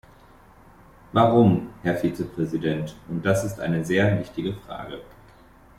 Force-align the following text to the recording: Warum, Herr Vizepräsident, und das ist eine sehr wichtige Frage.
Warum, 1.11 1.69
Herr 1.83 1.95
Vizepräsident, 1.95 2.95
und 3.07 3.23
das 3.23 3.43
ist 3.43 3.59
eine 3.59 3.85
sehr 3.85 4.19
wichtige 4.19 4.53
Frage. 4.55 4.99